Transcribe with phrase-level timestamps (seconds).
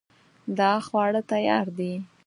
[0.57, 1.93] دا خواړه تیار دي